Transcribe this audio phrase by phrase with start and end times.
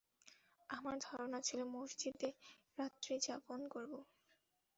[0.69, 2.29] আমার ধারণা ছিল মসজিদে
[2.77, 3.93] রান্ত্রি যাপন করব।